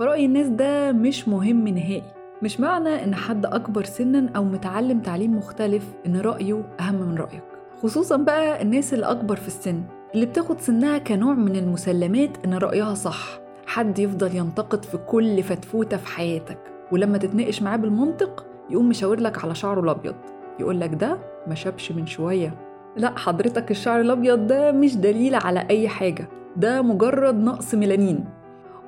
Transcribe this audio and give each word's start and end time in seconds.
فرأي 0.00 0.26
الناس 0.26 0.46
ده 0.48 0.92
مش 0.92 1.28
مهم 1.28 1.68
نهائي. 1.68 2.02
مش 2.42 2.60
معنى 2.60 3.04
إن 3.04 3.14
حد 3.14 3.46
أكبر 3.46 3.84
سنا 3.84 4.30
أو 4.36 4.44
متعلم 4.44 5.00
تعليم 5.00 5.36
مختلف 5.36 5.84
إن 6.06 6.16
رأيه 6.16 6.62
أهم 6.80 6.94
من 6.94 7.14
رأيك. 7.18 7.42
خصوصا 7.82 8.16
بقى 8.16 8.62
الناس 8.62 8.94
اللي 8.94 9.06
أكبر 9.06 9.36
في 9.36 9.46
السن 9.46 9.82
اللي 10.14 10.26
بتاخد 10.26 10.60
سنها 10.60 10.98
كنوع 10.98 11.34
من 11.34 11.56
المسلمات 11.56 12.44
إن 12.44 12.54
رأيها 12.54 12.94
صح. 12.94 13.40
حد 13.66 13.98
يفضل 13.98 14.36
ينتقد 14.36 14.84
في 14.84 14.96
كل 14.96 15.42
فتفوتة 15.42 15.96
في 15.96 16.06
حياتك 16.06 16.58
ولما 16.92 17.18
تتناقش 17.18 17.62
معاه 17.62 17.76
بالمنطق 17.76 18.46
يقوم 18.70 18.88
مشاور 18.88 19.20
لك 19.20 19.44
على 19.44 19.54
شعره 19.54 19.80
الأبيض. 19.80 20.14
يقول 20.60 20.80
لك 20.80 20.94
ده 20.94 21.18
ما 21.46 21.54
شابش 21.54 21.92
من 21.92 22.06
شوية. 22.06 22.54
لا 22.96 23.18
حضرتك 23.18 23.70
الشعر 23.70 24.00
الأبيض 24.00 24.46
ده 24.46 24.72
مش 24.72 24.96
دليل 24.96 25.34
على 25.34 25.66
أي 25.70 25.88
حاجة. 25.88 26.28
ده 26.56 26.82
مجرد 26.82 27.34
نقص 27.34 27.74
ميلانين. 27.74 28.39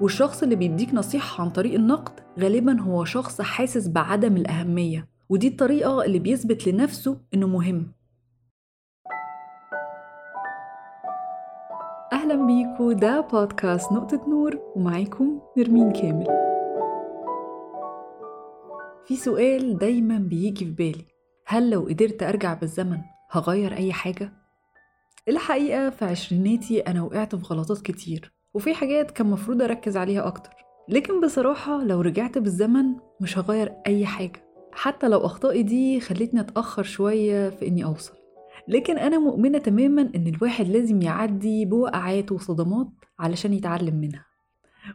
والشخص 0.02 0.42
اللي 0.42 0.56
بيديك 0.56 0.94
نصيحة 0.94 1.42
عن 1.42 1.50
طريق 1.50 1.74
النقد 1.74 2.20
غالبا 2.40 2.80
هو 2.80 3.04
شخص 3.04 3.40
حاسس 3.40 3.88
بعدم 3.88 4.36
الأهمية 4.36 5.08
ودي 5.28 5.48
الطريقة 5.48 6.04
اللي 6.04 6.18
بيثبت 6.18 6.68
لنفسه 6.68 7.20
إنه 7.34 7.46
مهم. 7.46 7.92
أهلا 12.12 12.46
بيكو 12.46 12.92
ده 12.92 13.20
بودكاست 13.20 13.92
نقطة 13.92 14.28
نور 14.28 14.58
ومعاكم 14.76 15.40
نرمين 15.58 15.92
كامل. 15.92 16.26
في 19.04 19.16
سؤال 19.16 19.78
دايما 19.78 20.18
بيجي 20.18 20.64
في 20.64 20.70
بالي 20.70 21.04
هل 21.46 21.70
لو 21.70 21.80
قدرت 21.80 22.22
أرجع 22.22 22.54
بالزمن 22.54 22.98
هغير 23.30 23.76
أي 23.76 23.92
حاجة؟ 23.92 24.32
الحقيقة 25.28 25.90
في 25.90 26.04
عشريناتي 26.04 26.80
أنا 26.80 27.02
وقعت 27.02 27.34
في 27.34 27.46
غلطات 27.46 27.78
كتير. 27.78 28.41
وفي 28.54 28.74
حاجات 28.74 29.10
كان 29.10 29.26
مفروض 29.26 29.62
أركز 29.62 29.96
عليها 29.96 30.26
أكتر. 30.26 30.50
لكن 30.88 31.20
بصراحة 31.20 31.84
لو 31.84 32.00
رجعت 32.00 32.38
بالزمن 32.38 32.84
مش 33.20 33.38
هغير 33.38 33.72
أي 33.86 34.06
حاجة. 34.06 34.44
حتى 34.72 35.08
لو 35.08 35.18
أخطائي 35.26 35.62
دي 35.62 36.00
خلتني 36.00 36.40
أتأخر 36.40 36.82
شوية 36.82 37.48
في 37.50 37.68
إني 37.68 37.84
أوصل. 37.84 38.12
لكن 38.68 38.98
أنا 38.98 39.18
مؤمنة 39.18 39.58
تماما 39.58 40.10
إن 40.16 40.26
الواحد 40.26 40.68
لازم 40.68 41.02
يعدي 41.02 41.64
بوقعات 41.64 42.32
وصدمات 42.32 42.88
علشان 43.18 43.52
يتعلم 43.52 43.94
منها. 43.94 44.24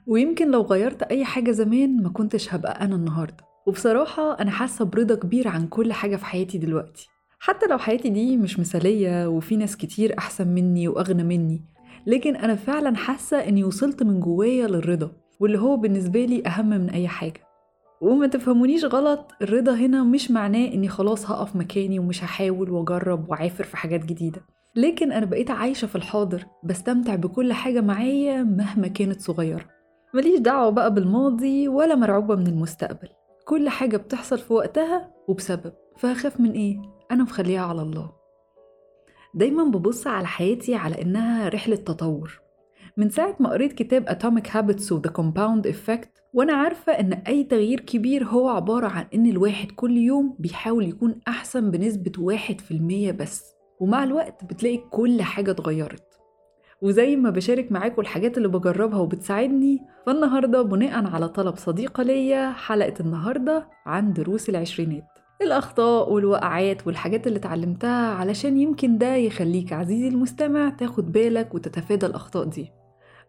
ويمكن 0.08 0.52
لو 0.52 0.62
غيرت 0.62 1.04
أي 1.04 1.26
حاجة 1.26 1.52
زمان 1.52 2.04
ما 2.04 2.10
كنتش 2.10 2.54
هبقى 2.54 2.86
أنا 2.86 2.96
النهاردة. 2.96 3.44
وبصراحة 3.68 4.40
أنا 4.40 4.52
حاسة 4.52 4.86
برضا 4.86 5.16
كبير 5.16 5.48
عن 5.48 5.68
كل 5.68 5.94
حاجة 5.94 6.16
في 6.16 6.26
حياتي 6.26 6.58
دلوقتي. 6.58 7.08
حتى 7.40 7.66
لو 7.66 7.78
حياتي 7.78 8.10
دي 8.10 8.38
مش 8.38 8.60
مثالية 8.60 9.28
وفي 9.28 9.58
ناس 9.58 9.78
كتير 9.78 10.18
أحسن 10.18 10.48
مني 10.48 10.88
وأغنى 10.88 11.24
مني 11.24 11.62
لكن 12.06 12.36
أنا 12.36 12.56
فعلا 12.56 12.96
حاسة 12.96 13.38
إني 13.38 13.64
وصلت 13.64 14.04
من 14.04 14.20
جوايا 14.20 14.68
للرضا 14.68 15.12
واللي 15.40 15.60
هو 15.60 15.78
بالنسبة 15.78 16.26
لي 16.26 16.44
أهم 16.48 16.70
من 16.70 16.90
أي 16.90 17.08
حاجة. 17.08 17.42
وما 18.02 18.28
تفهمونيش 18.28 18.86
غلط 18.86 19.32
الرضا 19.42 19.76
هنا 19.76 20.04
مش 20.04 20.32
معناه 20.32 20.68
إني 20.68 20.88
خلاص 20.90 21.32
هقف 21.32 21.56
مكاني 21.56 22.00
ومش 22.00 22.24
هحاول 22.24 22.70
وأجرب 22.70 23.30
وعافر 23.30 23.64
في 23.64 23.78
حاجات 23.78 24.06
جديدة. 24.06 24.42
لكن 24.76 25.12
أنا 25.12 25.26
بقيت 25.26 25.52
عايشة 25.52 25.86
في 25.86 25.96
الحاضر 25.96 26.46
بستمتع 26.64 27.16
بكل 27.16 27.54
حاجة 27.54 27.82
معايا 27.82 28.44
مهما 28.44 28.88
كانت 28.88 29.22
صغيرة. 29.22 29.66
ماليش 30.14 30.40
دعوة 30.40 30.70
بقى 30.70 30.94
بالماضي 30.94 31.68
ولا 31.68 31.96
مرعوبة 31.96 32.36
من 32.36 32.48
المستقبل. 32.48 33.08
كل 33.46 33.70
حاجة 33.70 33.98
بتحصل 33.98 34.38
في 34.38 34.54
وقتها 34.54 35.12
وبسبب. 35.28 35.74
فهخاف 35.98 36.40
من 36.40 36.52
إيه؟ 36.52 36.78
أنا 37.12 37.24
مخليها 37.24 37.62
على 37.62 37.82
الله. 37.82 38.12
دايما 39.34 39.64
ببص 39.64 40.08
على 40.08 40.28
حياتي 40.28 40.76
على 40.76 41.02
إنها 41.02 41.50
رحلة 41.50 41.76
تطور. 41.76 42.40
من 42.98 43.10
ساعة 43.10 43.36
ما 43.40 43.50
قريت 43.50 43.74
كتاب 43.74 44.10
Atomic 44.10 44.48
Habits 44.48 44.92
و 44.92 45.02
The 45.02 45.10
Compound 45.10 45.72
Effect 45.74 46.08
وأنا 46.34 46.54
عارفة 46.54 46.94
إن 46.94 47.14
أي 47.14 47.44
تغيير 47.44 47.80
كبير 47.80 48.24
هو 48.24 48.50
عبارة 48.50 48.88
عن 48.88 49.06
إن 49.14 49.26
الواحد 49.26 49.72
كل 49.72 49.98
يوم 49.98 50.36
بيحاول 50.40 50.88
يكون 50.88 51.20
أحسن 51.28 51.72
بنسبة 51.72 52.12
واحد 52.20 52.62
في 52.62 52.72
المية 52.72 53.12
بس 53.12 53.46
ومع 53.80 54.04
الوقت 54.04 54.44
بتلاقي 54.44 54.78
كل 54.78 55.22
حاجة 55.22 55.52
اتغيرت. 55.52 56.04
وزي 56.82 57.16
ما 57.16 57.30
بشارك 57.30 57.72
معاكم 57.72 58.02
الحاجات 58.02 58.38
اللي 58.38 58.48
بجربها 58.48 59.00
وبتساعدني 59.00 59.80
فالنهاردة 60.06 60.62
بناء 60.62 61.06
على 61.06 61.30
طلب 61.30 61.56
صديقة 61.56 62.04
ليا 62.04 62.52
حلقة 62.52 62.94
النهاردة 63.00 63.70
عن 63.86 64.14
دروس 64.14 64.50
العشرينات. 64.50 65.17
الأخطاء 65.42 66.14
والوقعات 66.14 66.88
والحاجات 66.88 67.28
اللي 67.28 67.40
اتعلمتها 67.40 68.08
علشان 68.14 68.58
يمكن 68.58 68.98
ده 68.98 69.16
يخليك 69.16 69.74
عزيزي 69.74 70.08
المستمع 70.08 70.70
تاخد 70.70 71.12
بالك 71.12 71.54
وتتفادى 71.56 72.06
الأخطاء 72.06 72.44
دي. 72.46 72.72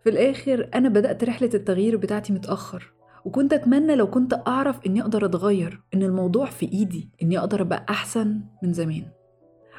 في 0.04 0.10
الآخر 0.10 0.68
أنا 0.74 0.88
بدأت 0.88 1.24
رحلة 1.24 1.50
التغيير 1.54 1.96
بتاعتي 1.96 2.32
متأخر 2.32 2.92
وكنت 3.24 3.52
أتمنى 3.52 3.96
لو 3.96 4.06
كنت 4.10 4.40
أعرف 4.48 4.86
إني 4.86 5.00
أقدر 5.02 5.24
أتغير 5.26 5.82
إن 5.94 6.02
الموضوع 6.02 6.46
في 6.46 6.72
إيدي 6.72 7.10
إني 7.22 7.38
أقدر 7.38 7.62
أبقى 7.62 7.86
أحسن 7.90 8.40
من 8.62 8.72
زمان. 8.72 9.02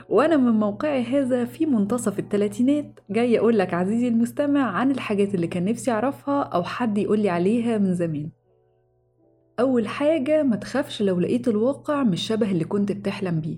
وأنا 0.10 0.38
من 0.38 0.52
موقعي 0.52 1.04
هذا 1.04 1.46
في 1.46 1.66
منتصف 1.66 2.20
الثلاثينات 2.20 3.00
جاي 3.10 3.40
أقول 3.40 3.58
لك 3.58 3.74
عزيزي 3.74 4.08
المستمع 4.08 4.62
عن 4.62 4.92
الحاجات 4.92 5.36
اللي 5.36 5.48
كان 5.48 5.66
نفسي 5.66 5.92
أعرفها 5.92 6.42
أو 6.44 6.64
حد 6.64 6.98
يقول 6.98 7.20
لي 7.20 7.30
عليها 7.30 7.78
من 7.78 7.94
زمان. 7.96 8.30
أول 9.60 9.88
حاجة 9.88 10.44
ما 10.44 10.56
تخافش 10.56 11.02
لو 11.02 11.20
لقيت 11.20 11.48
الواقع 11.48 12.04
مش 12.04 12.28
شبه 12.28 12.52
اللي 12.52 12.64
كنت 12.66 12.92
بتحلم 12.92 13.40
بيه. 13.40 13.58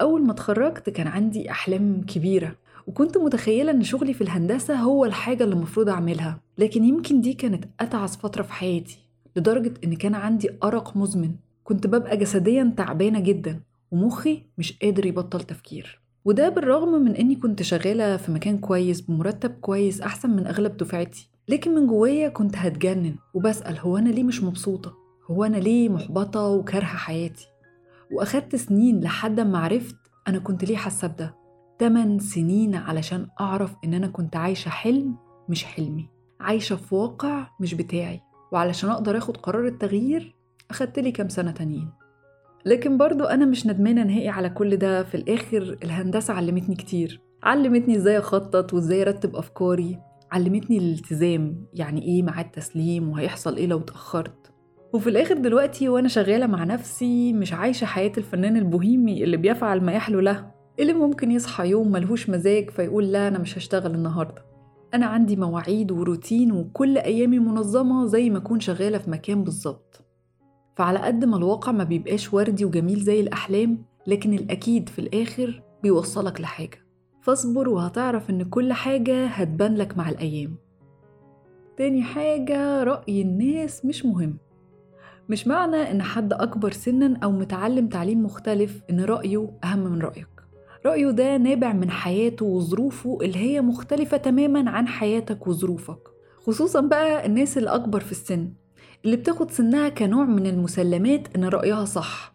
أول 0.00 0.22
ما 0.22 0.32
اتخرجت 0.32 0.90
كان 0.90 1.06
عندي 1.06 1.50
أحلام 1.50 2.04
كبيرة 2.06 2.56
وكنت 2.86 3.18
متخيلة 3.18 3.70
إن 3.70 3.82
شغلي 3.82 4.14
في 4.14 4.20
الهندسة 4.20 4.74
هو 4.74 5.04
الحاجة 5.04 5.44
اللي 5.44 5.54
المفروض 5.54 5.88
أعملها 5.88 6.40
لكن 6.58 6.84
يمكن 6.84 7.20
دي 7.20 7.32
كانت 7.34 7.64
أتعس 7.80 8.16
فترة 8.16 8.42
في 8.42 8.52
حياتي 8.52 8.98
لدرجة 9.36 9.72
إن 9.84 9.94
كان 9.96 10.14
عندي 10.14 10.50
أرق 10.64 10.96
مزمن. 10.96 11.34
كنت 11.64 11.86
ببقى 11.86 12.16
جسديا 12.16 12.74
تعبانة 12.76 13.20
جدا 13.20 13.60
ومخي 13.90 14.42
مش 14.58 14.78
قادر 14.82 15.06
يبطل 15.06 15.40
تفكير. 15.40 16.00
وده 16.24 16.48
بالرغم 16.48 16.92
من 17.02 17.16
إني 17.16 17.36
كنت 17.36 17.62
شغالة 17.62 18.16
في 18.16 18.32
مكان 18.32 18.58
كويس 18.58 19.00
بمرتب 19.00 19.50
كويس 19.50 20.00
أحسن 20.00 20.30
من 20.30 20.46
أغلب 20.46 20.76
دفعتي. 20.76 21.28
لكن 21.48 21.74
من 21.74 21.86
جوايا 21.86 22.28
كنت 22.28 22.56
هتجنن 22.56 23.14
وبسأل 23.34 23.78
هو 23.78 23.96
أنا 23.96 24.08
ليه 24.08 24.22
مش 24.22 24.42
مبسوطة؟ 24.42 25.03
هو 25.30 25.44
أنا 25.44 25.56
ليه 25.56 25.88
محبطة 25.88 26.46
وكارهة 26.46 26.96
حياتي؟ 26.96 27.46
وأخدت 28.12 28.56
سنين 28.56 29.00
لحد 29.00 29.40
ما 29.40 29.58
عرفت 29.58 29.96
أنا 30.28 30.38
كنت 30.38 30.64
ليه 30.64 30.76
حاسة 30.76 31.08
بده. 31.08 31.34
8 31.80 32.18
سنين 32.18 32.74
علشان 32.74 33.28
أعرف 33.40 33.74
إن 33.84 33.94
أنا 33.94 34.06
كنت 34.06 34.36
عايشة 34.36 34.68
حلم 34.68 35.16
مش 35.48 35.64
حلمي. 35.64 36.08
عايشة 36.40 36.76
في 36.76 36.94
واقع 36.94 37.46
مش 37.60 37.74
بتاعي. 37.74 38.20
وعلشان 38.52 38.90
أقدر 38.90 39.18
أخد 39.18 39.36
قرار 39.36 39.66
التغيير 39.66 40.36
أخدت 40.70 40.98
لي 40.98 41.12
كام 41.12 41.28
سنة 41.28 41.50
تانيين. 41.50 41.90
لكن 42.66 42.98
برضو 42.98 43.24
أنا 43.24 43.46
مش 43.46 43.66
ندمانة 43.66 44.02
نهائي 44.04 44.28
على 44.28 44.50
كل 44.50 44.76
ده. 44.76 45.02
في 45.02 45.14
الآخر 45.14 45.78
الهندسة 45.84 46.34
علمتني 46.34 46.74
كتير. 46.74 47.20
علمتني 47.42 47.96
إزاي 47.96 48.18
أخطط 48.18 48.74
وإزاي 48.74 49.02
أرتب 49.02 49.36
أفكاري. 49.36 50.00
علمتني 50.32 50.78
الالتزام 50.78 51.66
يعني 51.74 52.02
إيه 52.02 52.22
ميعاد 52.22 52.50
تسليم 52.50 53.08
وهيحصل 53.08 53.56
إيه 53.56 53.66
لو 53.66 53.78
اتأخرت. 53.78 54.53
وفي 54.94 55.10
الآخر 55.10 55.38
دلوقتي 55.38 55.88
وأنا 55.88 56.08
شغالة 56.08 56.46
مع 56.46 56.64
نفسي 56.64 57.32
مش 57.32 57.52
عايشة 57.52 57.84
حياة 57.84 58.12
الفنان 58.18 58.56
البوهيمي 58.56 59.24
اللي 59.24 59.36
بيفعل 59.36 59.80
ما 59.80 59.92
يحلو 59.92 60.20
له 60.20 60.50
اللي 60.80 60.92
ممكن 60.92 61.30
يصحى 61.30 61.68
يوم 61.68 61.92
ملهوش 61.92 62.30
مزاج 62.30 62.70
فيقول 62.70 63.12
لا 63.12 63.28
أنا 63.28 63.38
مش 63.38 63.58
هشتغل 63.58 63.94
النهاردة. 63.94 64.44
أنا 64.94 65.06
عندي 65.06 65.36
مواعيد 65.36 65.92
وروتين 65.92 66.52
وكل 66.52 66.98
أيامي 66.98 67.38
منظمة 67.38 68.06
زي 68.06 68.30
ما 68.30 68.38
أكون 68.38 68.60
شغالة 68.60 68.98
في 68.98 69.10
مكان 69.10 69.44
بالظبط. 69.44 70.04
فعلى 70.76 70.98
قد 70.98 71.24
ما 71.24 71.36
الواقع 71.36 71.72
ما 71.72 71.84
بيبقاش 71.84 72.34
وردي 72.34 72.64
وجميل 72.64 73.00
زي 73.00 73.20
الأحلام 73.20 73.84
لكن 74.06 74.32
الأكيد 74.34 74.88
في 74.88 74.98
الآخر 74.98 75.62
بيوصلك 75.82 76.40
لحاجة. 76.40 76.78
فاصبر 77.20 77.68
وهتعرف 77.68 78.30
إن 78.30 78.42
كل 78.42 78.72
حاجة 78.72 79.26
هتبان 79.26 79.74
لك 79.74 79.98
مع 79.98 80.08
الأيام. 80.08 80.56
تاني 81.76 82.02
حاجة 82.02 82.84
رأي 82.84 83.22
الناس 83.22 83.84
مش 83.84 84.06
مهم. 84.06 84.43
مش 85.28 85.46
معنى 85.46 85.76
إن 85.90 86.02
حد 86.02 86.32
أكبر 86.32 86.72
سنا 86.72 87.18
أو 87.24 87.32
متعلم 87.32 87.88
تعليم 87.88 88.22
مختلف 88.24 88.80
إن 88.90 89.00
رأيه 89.04 89.50
أهم 89.64 89.78
من 89.78 90.02
رأيك. 90.02 90.28
رأيه 90.86 91.10
ده 91.10 91.36
نابع 91.36 91.72
من 91.72 91.90
حياته 91.90 92.44
وظروفه 92.46 93.18
اللي 93.22 93.36
هي 93.38 93.60
مختلفة 93.60 94.16
تماما 94.16 94.70
عن 94.70 94.88
حياتك 94.88 95.46
وظروفك. 95.46 95.98
خصوصا 96.46 96.80
بقى 96.80 97.26
الناس 97.26 97.58
اللي 97.58 97.70
أكبر 97.70 98.00
في 98.00 98.12
السن 98.12 98.48
اللي 99.04 99.16
بتاخد 99.16 99.50
سنها 99.50 99.88
كنوع 99.88 100.24
من 100.24 100.46
المسلمات 100.46 101.36
إن 101.36 101.44
رأيها 101.44 101.84
صح. 101.84 102.34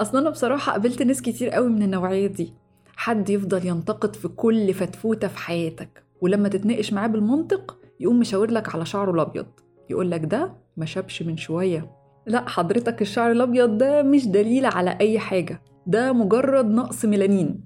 أصلا 0.00 0.20
أنا 0.20 0.30
بصراحة 0.30 0.72
قابلت 0.72 1.02
ناس 1.02 1.22
كتير 1.22 1.50
قوي 1.50 1.68
من 1.68 1.82
النوعية 1.82 2.26
دي. 2.26 2.52
حد 2.96 3.30
يفضل 3.30 3.66
ينتقد 3.66 4.16
في 4.16 4.28
كل 4.28 4.74
فتفوتة 4.74 5.28
في 5.28 5.38
حياتك 5.38 6.02
ولما 6.20 6.48
تتناقش 6.48 6.92
معاه 6.92 7.06
بالمنطق 7.06 7.78
يقوم 8.00 8.18
مشاور 8.20 8.50
لك 8.50 8.74
على 8.74 8.86
شعره 8.86 9.10
الأبيض. 9.10 9.46
يقول 9.90 10.10
لك 10.10 10.24
ده 10.24 10.52
ما 10.76 10.86
شابش 10.86 11.22
من 11.22 11.36
شوية. 11.36 11.90
لا 12.26 12.48
حضرتك 12.48 13.02
الشعر 13.02 13.32
الأبيض 13.32 13.78
ده 13.78 14.02
مش 14.02 14.28
دليل 14.28 14.66
على 14.66 14.96
أي 15.00 15.18
حاجة 15.18 15.60
ده 15.86 16.12
مجرد 16.12 16.70
نقص 16.70 17.04
ميلانين. 17.04 17.64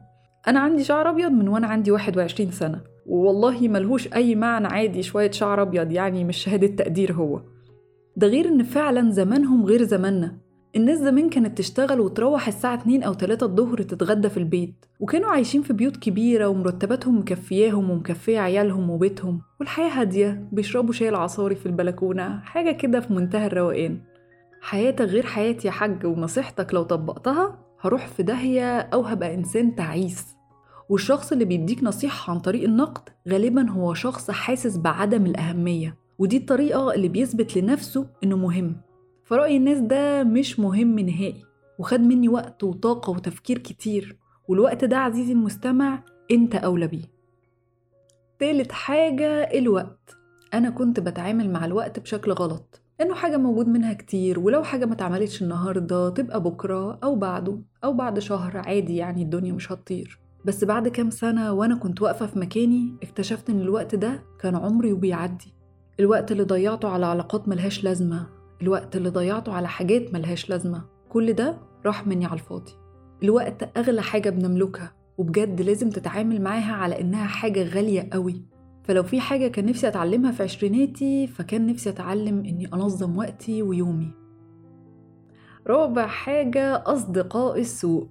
أنا 0.49 0.61
عندي 0.61 0.85
شعر 0.85 1.11
أبيض 1.11 1.31
من 1.31 1.49
وأنا 1.49 1.67
عندي 1.67 1.91
21 1.91 2.51
سنة 2.51 2.81
والله 3.07 3.69
ملهوش 3.69 4.09
أي 4.15 4.35
معنى 4.35 4.67
عادي 4.67 5.03
شوية 5.03 5.31
شعر 5.31 5.63
أبيض 5.63 5.93
يعني 5.93 6.25
مش 6.25 6.37
شهادة 6.37 6.67
تقدير 6.67 7.13
هو. 7.13 7.41
ده 8.17 8.27
غير 8.27 8.49
إن 8.49 8.63
فعلا 8.63 9.11
زمانهم 9.11 9.65
غير 9.67 9.83
زماننا. 9.83 10.39
الناس 10.77 10.99
زمان 10.99 11.29
كانت 11.29 11.59
تشتغل 11.59 12.01
وتروح 12.01 12.49
الساعة 12.49 12.75
2 12.75 13.03
أو 13.03 13.15
3 13.15 13.47
الظهر 13.47 13.83
تتغدى 13.83 14.29
في 14.29 14.37
البيت 14.37 14.85
وكانوا 15.01 15.31
عايشين 15.31 15.63
في 15.63 15.73
بيوت 15.73 15.97
كبيرة 15.97 16.47
ومرتباتهم 16.47 17.19
مكفياهم 17.19 17.91
ومكفية 17.91 18.39
عيالهم 18.39 18.91
وبيتهم 18.91 19.41
والحياة 19.61 19.89
هادية 19.89 20.49
بيشربوا 20.53 20.93
شاي 20.93 21.09
العصاري 21.09 21.55
في 21.55 21.67
البلكونة 21.67 22.41
حاجة 22.41 22.73
كده 22.73 23.01
في 23.01 23.13
منتهى 23.13 23.47
الروقان. 23.47 23.99
حياتك 24.61 25.05
غير 25.05 25.27
حياتي 25.27 25.67
يا 25.67 25.73
حاج 25.73 26.07
ونصيحتك 26.07 26.75
لو 26.75 26.83
طبقتها 26.83 27.59
هروح 27.81 28.07
في 28.07 28.23
داهية 28.23 28.79
أو 28.79 29.03
هبقى 29.03 29.35
إنسان 29.35 29.75
تعيس. 29.75 30.27
والشخص 30.89 31.33
اللي 31.33 31.45
بيديك 31.45 31.85
نصيحة 31.85 32.33
عن 32.33 32.41
طريق 32.41 32.65
النقد 32.65 33.09
غالبا 33.29 33.71
هو 33.71 33.95
شخص 33.95 34.31
حاسس 34.31 34.77
بعدم 34.77 35.27
الأهمية 35.27 35.97
ودي 36.19 36.37
الطريقة 36.37 36.95
اللي 36.95 37.09
بيثبت 37.09 37.57
لنفسه 37.57 38.07
إنه 38.25 38.37
مهم. 38.37 38.77
فرأي 39.25 39.57
الناس 39.57 39.79
ده 39.79 40.25
مش 40.25 40.61
مهم 40.61 40.99
نهائي 40.99 41.45
وخد 41.79 42.01
مني 42.01 42.29
وقت 42.29 42.65
وطاقة 42.65 43.11
وتفكير 43.11 43.59
كتير. 43.59 44.17
والوقت 44.49 44.85
ده 44.85 44.97
عزيزي 44.97 45.33
المستمع 45.33 46.03
أنت 46.31 46.55
أولى 46.55 46.87
بيه. 46.87 47.05
تالت 48.39 48.73
حاجة 48.73 49.43
الوقت. 49.59 50.17
أنا 50.55 50.71
كنت 50.71 51.01
بتعامل 51.01 51.51
مع 51.51 51.65
الوقت 51.65 52.01
بشكل 52.01 52.33
غلط. 52.33 52.83
إنه 53.01 53.15
حاجة 53.15 53.37
موجود 53.37 53.69
منها 53.69 53.93
كتير 53.93 54.39
ولو 54.39 54.63
حاجة 54.63 54.87
ما 54.87 54.93
اتعملتش 54.93 55.43
النهاردة 55.43 56.11
تبقى 56.11 56.43
بكرة 56.43 56.99
أو 57.05 57.15
بعده 57.17 57.59
أو 57.85 57.93
بعد 57.93 58.19
شهر 58.19 58.57
عادي 58.57 58.97
يعني 58.97 59.23
الدنيا 59.23 59.53
مش 59.53 59.73
هتطير. 59.73 60.19
بس 60.45 60.65
بعد 60.65 60.89
كام 60.89 61.11
سنة 61.11 61.53
وأنا 61.53 61.75
كنت 61.75 62.03
واقفة 62.03 62.27
في 62.27 62.39
مكاني 62.39 62.97
اكتشفت 63.03 63.51
إن 63.51 63.61
الوقت 63.61 63.95
ده 63.95 64.23
كان 64.41 64.57
عمري 64.57 64.93
وبيعدي. 64.93 65.55
الوقت 66.01 66.33
اللي 66.33 66.43
ضيعته 66.43 66.89
على 66.89 67.07
علاقات 67.07 67.49
ملهاش 67.49 67.85
لازمة 67.85 68.27
الوقت 68.63 68.97
اللي 68.97 69.09
ضيعته 69.09 69.53
على 69.53 69.69
حاجات 69.69 70.15
ملهاش 70.15 70.51
لازمة 70.51 70.85
كل 71.09 71.33
ده 71.33 71.59
راح 71.87 72.07
مني 72.07 72.25
على 72.27 72.35
الفاضي. 72.41 72.73
الوقت 73.23 73.79
أغلى 73.79 74.03
حاجة 74.03 74.31
بنملكها 74.31 74.93
وبجد 75.19 75.63
لازم 75.63 75.91
تتعامل 75.91 76.43
معاها 76.43 76.73
على 76.73 77.01
إنها 77.01 77.27
حاجة 77.27 77.63
غالية 77.63 78.09
قوي. 78.13 78.45
فلو 78.89 79.03
في 79.03 79.21
حاجة 79.21 79.49
كان 79.49 79.67
نفسي 79.67 79.89
أتعلمها 79.89 80.33
في 80.33 80.43
عشريناتي 80.43 81.27
فكان 81.27 81.67
نفسي 81.67 81.91
أتعلم 81.91 82.39
إني 82.39 82.67
أنظم 82.75 83.17
وقتي 83.19 83.63
ويومي. 83.63 84.11
رابع 85.67 86.07
حاجة 86.07 86.83
أصدقاء 86.87 87.61
السوء. 87.61 88.07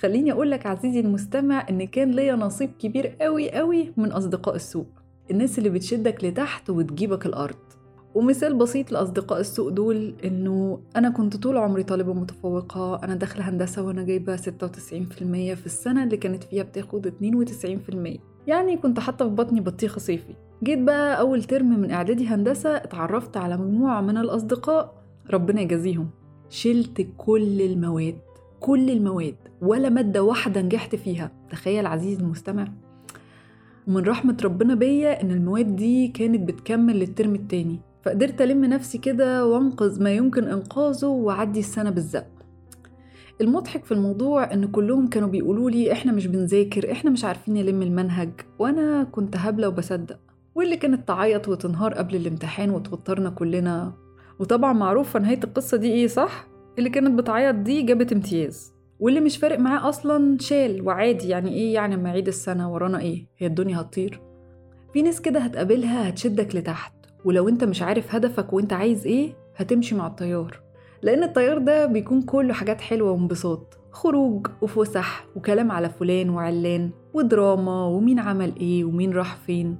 خليني 0.00 0.32
أقولك 0.32 0.66
عزيزي 0.66 1.00
المستمع 1.00 1.66
إن 1.70 1.84
كان 1.86 2.10
ليا 2.10 2.34
نصيب 2.36 2.70
كبير 2.78 3.06
قوي 3.06 3.50
قوي 3.50 3.92
من 3.96 4.12
أصدقاء 4.12 4.54
السوء. 4.54 4.86
الناس 5.30 5.58
اللي 5.58 5.68
بتشدك 5.70 6.24
لتحت 6.24 6.70
وتجيبك 6.70 7.26
الأرض. 7.26 7.56
ومثال 8.14 8.54
بسيط 8.54 8.92
لأصدقاء 8.92 9.40
السوق 9.40 9.68
دول 9.68 10.14
إنه 10.24 10.80
أنا 10.96 11.10
كنت 11.10 11.36
طول 11.36 11.56
عمري 11.56 11.82
طالبة 11.82 12.14
متفوقة 12.14 13.00
أنا 13.04 13.14
داخلة 13.14 13.48
هندسة 13.48 13.82
وأنا 13.82 14.02
جايبة 14.02 14.36
96% 14.36 15.54
في 15.54 15.66
السنة 15.66 16.04
اللي 16.04 16.16
كانت 16.16 16.44
فيها 16.44 16.62
بتاخد 16.62 17.06
92% 17.06 18.35
يعني 18.46 18.76
كنت 18.76 19.00
حاطة 19.00 19.28
في 19.28 19.34
بطني 19.34 19.60
بطيخة 19.60 19.98
صيفي. 19.98 20.34
جيت 20.64 20.78
بقى 20.78 21.20
أول 21.20 21.44
ترم 21.44 21.80
من 21.80 21.90
إعدادي 21.90 22.26
هندسة 22.26 22.76
اتعرفت 22.76 23.36
على 23.36 23.56
مجموعة 23.56 24.00
من 24.00 24.16
الأصدقاء 24.16 25.02
ربنا 25.30 25.60
يجازيهم. 25.60 26.10
شلت 26.50 27.08
كل 27.16 27.62
المواد 27.62 28.18
كل 28.60 28.90
المواد 28.90 29.36
ولا 29.62 29.88
مادة 29.88 30.22
واحدة 30.22 30.62
نجحت 30.62 30.94
فيها. 30.96 31.30
تخيل 31.50 31.86
عزيزي 31.86 32.22
المستمع. 32.22 32.68
ومن 33.88 34.02
رحمة 34.02 34.36
ربنا 34.44 34.74
بيا 34.74 35.22
إن 35.22 35.30
المواد 35.30 35.76
دي 35.76 36.08
كانت 36.08 36.48
بتكمل 36.48 36.98
للترم 36.98 37.34
التاني. 37.34 37.80
فقدرت 38.04 38.42
ألم 38.42 38.64
نفسي 38.64 38.98
كده 38.98 39.46
وأنقذ 39.46 40.02
ما 40.02 40.12
يمكن 40.12 40.44
إنقاذه 40.44 41.06
وأعدي 41.06 41.60
السنة 41.60 41.90
بالزق 41.90 42.26
المضحك 43.40 43.84
في 43.84 43.92
الموضوع 43.92 44.52
إن 44.52 44.66
كلهم 44.66 45.08
كانوا 45.08 45.28
بيقولوا 45.28 45.70
لي 45.70 45.92
إحنا 45.92 46.12
مش 46.12 46.26
بنذاكر 46.26 46.92
إحنا 46.92 47.10
مش 47.10 47.24
عارفين 47.24 47.54
نلم 47.54 47.82
المنهج 47.82 48.30
وأنا 48.58 49.04
كنت 49.04 49.36
هبلة 49.36 49.68
وبصدق. 49.68 50.18
واللي 50.54 50.76
كانت 50.76 51.08
تعيط 51.08 51.48
وتنهار 51.48 51.94
قبل 51.94 52.16
الامتحان 52.16 52.70
وتوترنا 52.70 53.30
كلنا. 53.30 53.92
وطبعا 54.38 54.72
معروفة 54.72 55.20
نهاية 55.20 55.40
القصة 55.44 55.76
دي 55.76 55.92
إيه 55.92 56.06
صح؟ 56.06 56.48
اللي 56.78 56.90
كانت 56.90 57.18
بتعيط 57.18 57.54
دي 57.54 57.82
جابت 57.82 58.12
امتياز. 58.12 58.72
واللي 59.00 59.20
مش 59.20 59.36
فارق 59.36 59.58
معاه 59.58 59.88
أصلا 59.88 60.38
شال 60.40 60.82
وعادي 60.86 61.28
يعني 61.28 61.52
إيه 61.52 61.74
يعني 61.74 61.94
أما 61.94 62.08
أعيد 62.10 62.28
السنة 62.28 62.72
ورانا 62.72 63.00
إيه؟ 63.00 63.26
هي 63.38 63.46
الدنيا 63.46 63.80
هتطير. 63.80 64.20
في 64.92 65.02
ناس 65.02 65.20
كده 65.20 65.40
هتقابلها 65.40 66.08
هتشدك 66.08 66.56
لتحت 66.56 66.92
ولو 67.24 67.48
أنت 67.48 67.64
مش 67.64 67.82
عارف 67.82 68.14
هدفك 68.14 68.52
وأنت 68.52 68.72
عايز 68.72 69.06
إيه 69.06 69.32
هتمشي 69.56 69.94
مع 69.94 70.06
التيار. 70.06 70.60
لأن 71.06 71.22
التيار 71.22 71.58
ده 71.58 71.86
بيكون 71.86 72.22
كله 72.22 72.54
حاجات 72.54 72.80
حلوة 72.80 73.10
وانبساط. 73.10 73.78
خروج 73.92 74.46
وفسح 74.62 75.26
وكلام 75.36 75.72
على 75.72 75.88
فلان 75.88 76.30
وعلان 76.30 76.90
ودراما 77.14 77.84
ومين 77.86 78.18
عمل 78.18 78.52
إيه 78.56 78.84
ومين 78.84 79.12
راح 79.12 79.36
فين. 79.36 79.76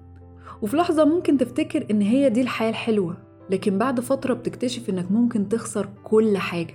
وفي 0.62 0.76
لحظة 0.76 1.04
ممكن 1.04 1.38
تفتكر 1.38 1.86
إن 1.90 2.02
هي 2.02 2.28
دي 2.30 2.40
الحياة 2.40 2.70
الحلوة 2.70 3.16
لكن 3.50 3.78
بعد 3.78 4.00
فترة 4.00 4.34
بتكتشف 4.34 4.90
إنك 4.90 5.12
ممكن 5.12 5.48
تخسر 5.48 5.88
كل 6.04 6.38
حاجة. 6.38 6.74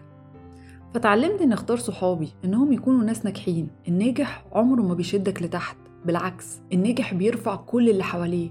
فتعلمت 0.93 1.41
اني 1.41 1.53
اختار 1.53 1.77
صحابي 1.77 2.29
إنهم 2.45 2.73
يكونوا 2.73 3.03
ناس 3.03 3.25
ناجحين. 3.25 3.67
الناجح 3.87 4.45
عمره 4.53 4.81
ما 4.81 4.93
بيشدك 4.93 5.43
لتحت 5.43 5.77
بالعكس 6.05 6.59
الناجح 6.73 7.13
بيرفع 7.13 7.55
كل 7.55 7.89
اللي 7.89 8.03
حواليه. 8.03 8.49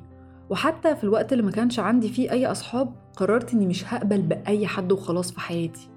وحتى 0.50 0.96
في 0.96 1.04
الوقت 1.04 1.32
اللي 1.32 1.44
ما 1.44 1.50
كانش 1.50 1.78
عندي 1.78 2.08
فيه 2.08 2.30
أي 2.30 2.46
أصحاب 2.46 2.94
قررت 3.16 3.54
إني 3.54 3.66
مش 3.66 3.94
هقبل 3.94 4.22
بأي 4.22 4.66
حد 4.66 4.92
وخلاص 4.92 5.32
في 5.32 5.40
حياتي. 5.40 5.89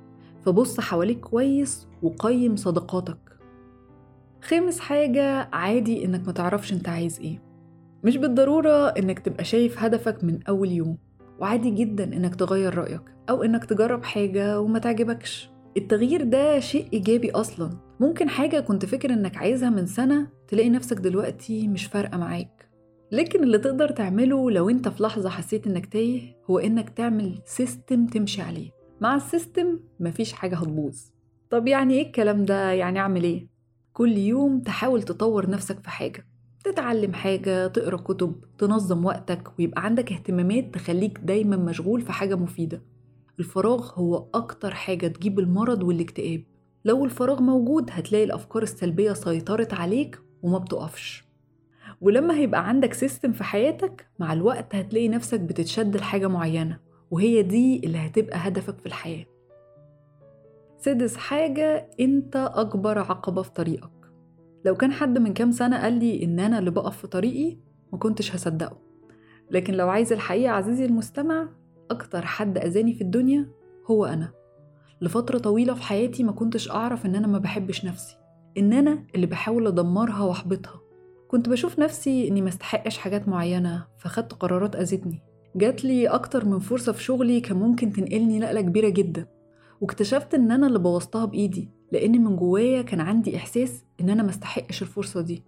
فبص 0.46 0.80
حواليك 0.80 1.20
كويس 1.20 1.88
وقيم 2.02 2.56
صداقاتك. 2.56 3.18
خامس 4.42 4.80
حاجة 4.80 5.50
عادي 5.54 6.06
إنك 6.06 6.26
ما 6.28 6.32
تعرفش 6.32 6.74
أنت 6.74 6.90
عايز 6.90 7.20
إيه. 7.20 7.42
مش 8.04 8.18
بالضرورة 8.18 8.88
إنك 8.88 9.20
تبقى 9.20 9.44
شايف 9.44 9.80
هدفك 9.84 10.24
من 10.24 10.40
أول 10.50 10.72
يوم 10.72 10.98
وعادي 11.40 11.70
جدا 11.72 12.04
إنك 12.04 12.36
تغير 12.36 12.76
رأيك 12.76 13.02
أو 13.30 13.44
إنك 13.44 13.66
تجرب 13.66 14.04
حاجة 14.04 14.60
وما 14.62 14.80
تعجبكش. 14.80 15.50
التغيير 15.78 16.24
ده 16.24 16.60
شيء 16.60 16.88
إيجابي 16.94 17.32
أصلا. 17.32 17.70
ممكن 18.00 18.30
حاجة 18.30 18.60
كنت 18.60 18.86
فاكر 18.86 19.14
إنك 19.14 19.38
عايزها 19.38 19.70
من 19.70 19.86
سنة 19.86 20.28
تلاقي 20.48 20.70
نفسك 20.70 20.98
دلوقتي 20.98 21.68
مش 21.68 21.86
فارقة 21.86 22.18
معاك. 22.18 22.70
لكن 23.12 23.44
اللي 23.44 23.58
تقدر 23.58 23.90
تعمله 23.90 24.52
لو 24.52 24.70
أنت 24.70 24.88
في 24.88 25.04
لحظة 25.04 25.30
حسيت 25.30 25.68
إنك 25.68 25.86
تايه 25.86 26.36
هو 26.50 26.60
إنك 26.60 26.90
تعمل 26.90 27.40
system 27.46 28.06
تمشي 28.06 28.42
عليه. 28.42 28.83
مع 29.04 29.16
ال 29.16 29.25
system 29.25 29.80
مفيش 30.00 30.34
حاجة 30.34 30.56
هتبوظ. 30.56 30.98
طب 31.50 31.68
يعني 31.68 31.94
إيه 31.94 32.08
الكلام 32.08 32.46
ده؟ 32.46 32.72
يعني 32.72 33.00
أعمل 33.00 33.24
إيه؟ 33.24 33.48
كل 33.94 34.18
يوم 34.18 34.60
تحاول 34.60 35.04
تطور 35.04 35.50
نفسك 35.50 35.80
في 35.80 35.90
حاجة. 35.90 36.28
تتعلم 36.64 37.14
حاجة 37.14 37.68
تقرأ 37.68 37.98
كتب 37.98 38.36
تنظم 38.58 39.06
وقتك 39.06 39.60
ويبقى 39.60 39.86
عندك 39.86 40.12
اهتمامات 40.12 40.74
تخليك 40.74 41.20
دايما 41.20 41.58
مشغول 41.58 42.02
في 42.02 42.12
حاجة 42.12 42.36
مفيدة. 42.36 42.82
الفراغ 43.40 43.92
هو 43.94 44.28
أكتر 44.34 44.74
حاجة 44.74 45.08
تجيب 45.08 45.40
المرض 45.40 45.84
والاكتئاب. 45.84 46.44
لو 46.86 47.06
الفراغ 47.06 47.42
موجود 47.42 47.90
هتلاقي 47.92 48.24
الأفكار 48.24 48.64
السلبية 48.64 49.14
سيطرت 49.14 49.74
عليك 49.74 50.20
وما 50.42 50.58
بتقفش. 50.58 51.26
ولما 52.02 52.38
هيبقى 52.38 52.68
عندك 52.68 52.94
سيستم 52.94 53.32
في 53.34 53.44
حياتك 53.44 54.08
مع 54.20 54.34
الوقت 54.34 54.76
هتلاقي 54.76 55.08
نفسك 55.10 55.40
بتتشد 55.40 55.98
لحاجة 55.98 56.28
معينة. 56.28 56.93
وهي 57.14 57.42
دي 57.44 57.82
اللي 57.86 57.98
هتبقى 57.98 58.38
هدفك 58.38 58.80
في 58.80 58.86
الحياة. 58.86 59.26
سادس 60.78 61.18
حاجة 61.18 61.90
أنت 62.00 62.36
أكبر 62.36 63.00
عقبة 63.00 63.42
في 63.42 63.52
طريقك. 63.52 63.92
لو 64.66 64.76
كان 64.76 64.92
حد 64.92 65.18
من 65.18 65.34
كام 65.34 65.52
سنة 65.52 65.82
قال 65.82 65.94
لي 65.94 66.24
إن 66.24 66.40
أنا 66.40 66.60
اللي 66.60 66.72
بقف 66.72 66.98
في 66.98 67.08
طريقي 67.08 67.58
ما 67.92 67.98
كنتش 68.00 68.36
هصدقه. 68.36 68.78
لكن 69.52 69.74
لو 69.74 69.90
عايز 69.90 70.14
الحقيقة 70.14 70.52
عزيزي 70.52 70.86
المستمع 70.86 71.50
أكتر 71.92 72.26
حد 72.26 72.58
أذاني 72.58 72.94
في 72.94 73.02
الدنيا 73.02 73.50
هو 73.92 74.06
أنا. 74.06 74.32
لفترة 75.02 75.38
طويلة 75.38 75.74
في 75.74 75.84
حياتي 75.84 76.24
ما 76.24 76.32
كنتش 76.32 76.72
أعرف 76.72 77.06
إن 77.06 77.16
أنا 77.16 77.28
ما 77.28 77.38
بحبش 77.38 77.86
نفسي. 77.86 78.18
إن 78.58 78.74
أنا 78.74 79.04
اللي 79.16 79.26
بحاول 79.26 79.68
أدمرها 79.68 80.24
وأحبطها. 80.24 80.82
كنت 81.28 81.50
بشوف 81.50 81.80
نفسي 81.80 82.28
إني 82.28 82.42
مستحقش 82.42 82.98
حاجات 82.98 83.28
معينة 83.28 83.88
فخدت 83.98 84.34
قرارات 84.34 84.76
أذتني. 84.76 85.33
جات 85.56 85.86
لي 85.86 86.08
أكتر 86.08 86.46
من 86.46 86.60
فرصة 86.60 86.92
في 86.92 87.04
شغلي 87.04 87.40
كان 87.42 87.58
ممكن 87.58 87.92
تنقلني 87.94 88.40
نقلة 88.40 88.62
كبيرة 88.62 88.90
جدا. 88.90 89.28
واكتشفت 89.82 90.34
إن 90.34 90.52
أنا 90.52 90.68
اللي 90.68 90.80
بوظتها 90.80 91.26
بإيدي 91.26 91.70
لأن 91.92 92.24
من 92.24 92.36
جوايا 92.36 92.82
كان 92.82 93.00
عندي 93.00 93.36
إحساس 93.36 93.84
إن 94.02 94.10
أنا 94.10 94.24
مستحقش 94.24 94.82
الفرصة 94.82 95.22
دي. 95.22 95.44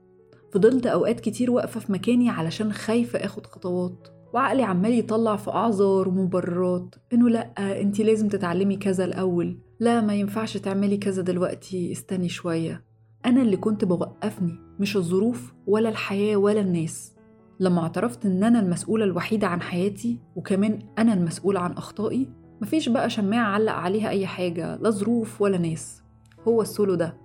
فضلت 0.53 0.85
أوقات 0.85 1.19
كتير 1.19 1.51
واقفة 1.51 1.79
في 1.79 1.91
مكاني 1.91 2.29
علشان 2.29 2.73
خايفة 2.73 3.19
آخد 3.19 3.47
خطوات. 3.47 4.07
وعقلي 4.33 4.63
عمال 4.63 4.93
يطلع 4.93 5.35
في 5.35 5.51
أعذار 5.51 6.09
ومبررات 6.09 6.95
إنه 7.13 7.29
لأ 7.29 7.81
أنتي 7.81 8.03
لازم 8.03 8.27
تتعلمي 8.27 8.75
كذا 8.75 9.05
الأول. 9.05 9.57
لا 9.79 10.01
ما 10.01 10.15
ينفعش 10.15 10.57
تعملي 10.57 10.97
كذا 10.97 11.21
دلوقتي 11.21 11.91
استني 11.91 12.29
شوية. 12.29 12.85
أنا 13.25 13.41
اللي 13.41 13.57
كنت 13.57 13.85
بوقفني 13.85 14.59
مش 14.79 14.97
الظروف 14.97 15.53
ولا 15.67 15.89
الحياة 15.89 16.35
ولا 16.35 16.61
الناس. 16.61 17.14
لما 17.59 17.81
اعترفت 17.81 18.25
إن 18.25 18.43
أنا 18.43 18.59
المسؤولة 18.59 19.05
الوحيدة 19.05 19.47
عن 19.47 19.61
حياتي 19.61 20.19
وكمان 20.35 20.79
أنا 20.97 21.13
المسؤولة 21.13 21.59
عن 21.59 21.71
أخطائي 21.71 22.29
مفيش 22.61 22.89
بقى 22.89 23.09
شماعة 23.09 23.51
علق 23.51 23.71
عليها 23.73 24.09
أي 24.09 24.27
حاجة 24.27 24.75
لا 24.75 24.89
ظروف 24.89 25.41
ولا 25.41 25.57
ناس. 25.57 26.03
هو 26.47 26.61
السولو 26.61 26.95
ده 26.95 27.17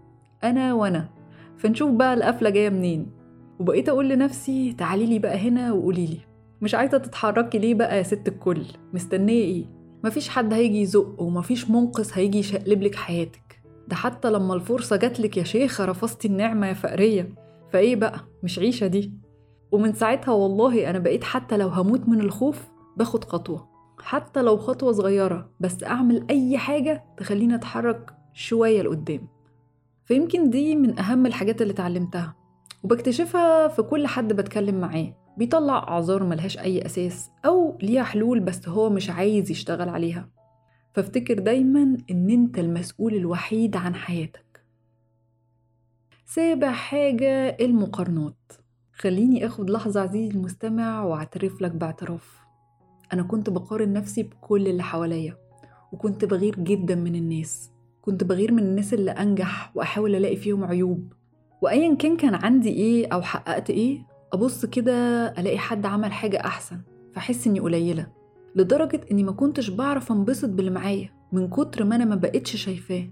أنا 0.44 0.74
وأنا. 0.74 1.08
فنشوف 1.58 1.90
بقى 1.90 2.14
القفلة 2.14 2.50
جاية 2.50 2.70
منين. 2.70 3.06
وبقيت 3.60 3.88
أقول 3.88 4.08
لنفسي 4.08 4.72
تعالي 4.72 5.06
لي 5.06 5.18
بقى 5.18 5.38
هنا 5.38 5.72
وقولي 5.72 6.06
لي. 6.06 6.18
مش 6.62 6.74
عايزة 6.74 6.98
تتحركي 6.98 7.58
ليه 7.58 7.74
بقى 7.74 7.98
يا 7.98 8.02
ست 8.02 8.28
الكل؟ 8.28 8.62
مستنية 8.94 9.44
إيه؟ 9.44 9.64
مفيش 10.04 10.28
حد 10.28 10.52
هيجي 10.54 10.80
يزق 10.80 11.22
ومفيش 11.22 11.70
منقذ 11.70 12.10
هيجي 12.14 12.38
يشقلب 12.38 12.82
لك 12.82 12.94
حياتك. 12.94 13.62
ده 13.88 13.96
حتى 13.96 14.30
لما 14.30 14.54
الفرصة 14.54 14.96
جاتلك 14.96 15.36
يا 15.36 15.42
شيخة 15.44 15.84
رفضتي 15.84 16.28
النعمة 16.28 16.66
يا 16.66 16.72
فقرية. 16.74 17.28
فإيه 17.72 17.96
بقى؟ 17.96 18.20
مش 18.42 18.58
عيشة 18.58 18.86
دي. 18.86 19.12
ومن 19.72 19.92
ساعتها 19.92 20.32
والله 20.32 20.90
أنا 20.90 20.98
بقيت 20.98 21.24
حتى 21.24 21.56
لو 21.56 21.68
هموت 21.68 22.08
من 22.08 22.20
الخوف 22.20 22.68
باخد 22.96 23.24
خطوة. 23.24 23.68
حتى 24.00 24.42
لو 24.42 24.56
خطوة 24.56 24.92
صغيرة 24.92 25.50
بس 25.60 25.84
أعمل 25.84 26.26
أي 26.30 26.58
حاجة 26.58 27.04
تخليني 27.16 27.54
أتحرك 27.54 28.14
شوية 28.32 28.82
لقدام. 28.82 29.28
فيمكن 30.04 30.50
دي 30.50 30.76
من 30.76 30.98
أهم 30.98 31.26
الحاجات 31.26 31.62
اللي 31.62 31.72
اتعلمتها. 31.72 32.36
وبكتشفها 32.82 33.68
في 33.68 33.82
كل 33.82 34.06
حد 34.06 34.32
بتكلم 34.32 34.80
معاه. 34.80 35.14
بيطلع 35.36 35.78
أعذار 35.78 36.24
ملهاش 36.24 36.58
أي 36.58 36.86
أساس 36.86 37.30
أو 37.44 37.78
ليها 37.82 38.02
حلول 38.02 38.40
بس 38.40 38.68
هو 38.68 38.90
مش 38.90 39.10
عايز 39.10 39.50
يشتغل 39.50 39.88
عليها. 39.88 40.28
فافتكر 40.94 41.38
دايما 41.38 41.96
إن 42.10 42.30
أنت 42.30 42.58
المسؤول 42.58 43.14
الوحيد 43.14 43.76
عن 43.76 43.94
حياتك. 43.94 44.64
سابع 46.26 46.70
حاجة 46.72 47.56
المقارنات. 47.60 48.52
خليني 49.00 49.46
أخد 49.46 49.70
لحظة 49.70 50.00
عزيزي 50.00 50.34
المستمع 50.34 51.04
وأعترف 51.04 51.62
لك 51.62 51.70
باعتراف. 51.70 52.38
أنا 53.12 53.22
كنت 53.22 53.50
بقارن 53.50 53.92
نفسي 53.92 54.22
بكل 54.22 54.68
اللي 54.68 54.82
حواليا 54.82 55.36
وكنت 55.92 56.24
بغير 56.24 56.54
جدا 56.58 56.94
من 56.94 57.14
الناس. 57.14 57.70
كنت 58.02 58.24
بغير 58.24 58.52
من 58.52 58.62
الناس 58.62 58.94
اللي 58.94 59.10
أنجح 59.10 59.72
وأحاول 59.76 60.14
ألاقي 60.16 60.36
فيهم 60.36 60.64
عيوب. 60.64 61.12
وأيا 61.62 61.94
كان 61.94 62.16
كان 62.16 62.34
عندي 62.34 62.68
إيه 62.68 63.06
أو 63.12 63.22
حققت 63.22 63.70
إيه 63.70 64.06
أبص 64.32 64.66
كده 64.66 65.26
ألاقي 65.38 65.58
حد 65.58 65.86
عمل 65.86 66.12
حاجة 66.12 66.40
أحسن 66.40 66.80
فأحس 67.14 67.46
إني 67.46 67.60
قليلة. 67.60 68.06
لدرجة 68.56 69.00
إني 69.10 69.22
ما 69.22 69.32
كنتش 69.32 69.70
بعرف 69.70 70.12
أنبسط 70.12 70.48
باللي 70.48 70.70
معايا 70.70 71.10
من 71.32 71.48
كتر 71.48 71.84
ما 71.84 71.96
أنا 71.96 72.04
ما 72.04 72.14
بقتش 72.14 72.56
شايفاه. 72.56 73.08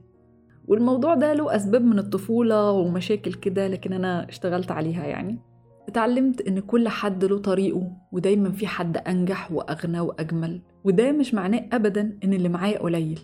والموضوع 0.67 1.15
ده 1.15 1.33
له 1.33 1.57
أسباب 1.57 1.85
من 1.85 1.99
الطفولة 1.99 2.71
ومشاكل 2.71 3.35
كده 3.35 3.69
لكن 3.69 3.93
أنا 3.93 4.29
اشتغلت 4.29 4.71
عليها 4.71 5.07
يعني. 5.07 5.48
اتعلمت 5.89 6.41
إن 6.41 6.59
كل 6.61 6.89
حد 6.89 7.25
له 7.25 7.39
طريقه 7.39 7.91
ودايما 8.13 8.53
في 8.53 8.67
حد 8.67 8.97
أنجح 8.97 9.53
وأغنى 9.53 10.01
وأجمل 10.01 10.61
وده 10.85 11.13
مش 11.13 11.35
معناه 11.35 11.69
أبدا 11.73 12.19
إن 12.25 12.33
اللي 12.33 12.49
معايا 12.49 12.79
قليل. 12.79 13.21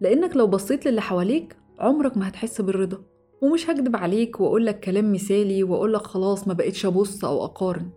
لأنك 0.00 0.36
لو 0.36 0.46
بصيت 0.46 0.86
للي 0.86 1.00
حواليك 1.00 1.56
عمرك 1.78 2.16
ما 2.16 2.28
هتحس 2.28 2.60
بالرضا. 2.60 2.98
ومش 3.42 3.70
هكدب 3.70 3.96
عليك 3.96 4.40
وأقولك 4.40 4.80
كلام 4.80 5.12
مثالي 5.12 5.62
وأقولك 5.62 6.02
خلاص 6.02 6.48
ما 6.48 6.54
بقتش 6.54 6.86
أبص 6.86 7.24
أو 7.24 7.44
أقارن. 7.44 7.90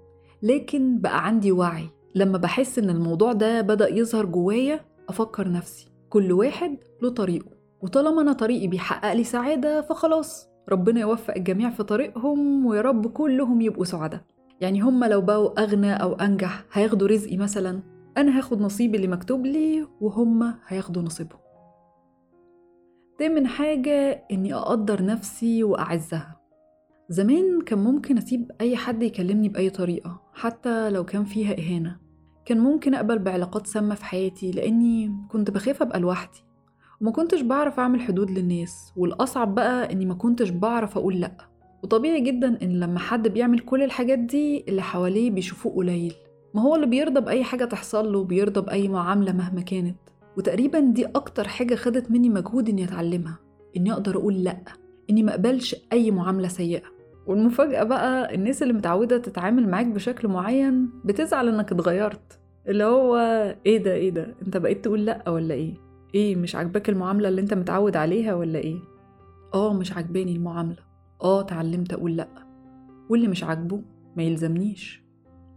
لكن 0.44 1.00
بقى 1.00 1.25
عندي 1.25 1.52
وعي. 1.52 1.90
لما 2.16 2.38
بحس 2.38 2.80
إن 2.80 2.90
الموضوع 2.90 3.34
ده 3.34 3.62
بدأ 3.62 3.90
يظهر 3.96 4.25
جوايا 4.25 4.80
أفكر 5.10 5.52
نفسي. 5.52 5.88
كل 6.10 6.32
واحد 6.32 6.78
له 7.02 7.10
طريقه. 7.10 7.50
وطالما 7.82 8.22
أنا 8.22 8.34
طريقي 8.34 8.68
بيحقق 8.68 9.14
لي 9.14 9.24
سعادة 9.24 9.82
فخلاص. 9.82 10.48
ربنا 10.70 11.00
يوفق 11.00 11.34
الجميع 11.36 11.70
في 11.70 11.84
طريقهم 11.84 12.66
ويا 12.66 12.82
رب 12.82 13.08
كلهم 13.08 13.62
يبقوا 13.62 13.86
سعداء. 13.86 14.22
يعني 14.62 14.82
هم 14.82 15.04
لو 15.04 15.22
بقوا 15.22 15.64
أغنى 15.64 15.94
أو 15.94 16.14
أنجح 16.14 16.66
هياخدوا 16.74 17.08
رزقي 17.08 17.38
مثلا. 17.38 17.80
أنا 18.18 18.38
هاخد 18.38 18.62
نصيبي 18.62 18.98
اللي 18.98 19.08
مكتوب 19.08 19.46
لي 19.46 19.88
وهم 20.02 20.54
هياخدوا 20.68 21.02
نصيبهم. 21.02 21.40
تامن 23.20 23.48
حاجة 23.48 24.26
إني 24.32 24.54
أقدر 24.54 25.06
نفسي 25.06 25.64
وأعزها. 25.64 26.36
زمان 27.10 27.62
كان 27.62 27.80
ممكن 27.80 28.18
أسيب 28.18 28.52
أي 28.62 28.76
حد 28.76 29.04
يكلمني 29.04 29.50
بأي 29.50 29.70
طريقة 29.70 30.22
حتى 30.34 30.90
لو 30.90 31.06
كان 31.06 31.24
فيها 31.24 31.60
إهانة. 31.60 31.98
كان 32.46 32.60
ممكن 32.60 32.96
أقبل 32.96 33.20
بعلاقات 33.20 33.68
سامة 33.68 33.96
في 33.96 34.06
حياتي 34.06 34.52
لأني 34.52 35.16
كنت 35.30 35.52
بخاف 35.52 35.82
أبقى 35.82 36.00
لوحدي. 36.00 36.45
وما 37.02 37.12
كنتش 37.12 37.42
بعرف 37.42 37.80
أعمل 37.80 38.02
حدود 38.02 38.32
للناس 38.32 38.94
والأصعب 38.96 39.56
بقى 39.56 39.92
إني 39.94 40.06
ما 40.06 40.14
كنتش 40.14 40.50
بعرف 40.50 40.98
أقول 40.98 41.20
لأ. 41.20 41.38
وطبيعي 41.84 42.22
جدا 42.22 42.58
إن 42.64 42.80
لما 42.80 43.00
حد 43.00 43.28
بيعمل 43.28 43.60
كل 43.60 43.84
الحاجات 43.84 44.20
دي 44.20 44.66
اللي 44.68 44.82
حواليه 44.82 45.32
بيشوفوه 45.32 45.75
قليل. 45.75 46.14
ما 46.54 46.62
هو 46.62 46.75
اللي 46.75 46.88
بيرضى 46.88 47.22
بأي 47.22 47.44
حاجة 47.44 47.66
تحصل 47.66 48.14
له 48.14 48.24
بيرضى 48.24 48.62
بأي 48.62 48.88
معاملة 48.88 49.32
مهما 49.32 49.62
كانت. 49.62 49.96
وتقريبا 50.38 50.80
دي 50.80 51.06
أكتر 51.06 51.48
حاجة 51.48 51.75
خدت 51.75 52.12
مني 52.12 52.30
مجهود 52.30 52.70
إني 52.70 52.84
أتعلمها 52.84 53.40
إني 53.78 53.94
أقدر 53.94 54.18
أقول 54.18 54.44
لأ 54.44 54.58
إني 55.10 55.24
ما 55.24 55.32
أقبلش 55.32 55.75
أي 55.94 56.12
معاملة 56.12 56.48
سيئة. 56.48 56.82
والمفاجأة 57.28 57.84
بقى 57.84 58.36
الناس 58.36 58.62
اللي 58.64 58.74
متعودة 58.74 59.18
تتعامل 59.18 59.70
معاك 59.70 59.86
بشكل 59.86 60.28
معين 60.28 60.90
بتزعل 61.06 61.48
إنك 61.48 61.72
اتغيرت. 61.72 62.40
اللي 62.68 62.84
هو 62.84 63.16
إيه 63.66 63.78
ده 63.84 63.94
إيه 63.94 64.10
ده 64.10 64.36
أنت 64.46 64.58
بقيت 64.58 64.84
تقول 64.84 65.06
لأ 65.06 65.30
ولا 65.30 65.54
إيه؟ 65.54 65.85
إيه 66.16 66.36
مش 66.36 66.56
عاجباك 66.56 66.90
المعاملة 66.90 67.30
اللي 67.30 67.42
أنت 67.42 67.54
متعود 67.54 67.96
عليها 67.96 68.34
ولا 68.36 68.60
إيه؟ 68.60 68.80
آه 69.54 69.74
مش 69.74 69.92
عاجباني 69.94 70.36
المعاملة. 70.36 70.78
آه 71.22 71.42
اتعلمت 71.42 71.94
أقول 71.94 72.16
لأ. 72.16 72.28
واللي 73.10 73.28
مش 73.28 73.44
عاجبه 73.44 73.82
ما 74.18 74.24
يلزمنيش. 74.24 75.04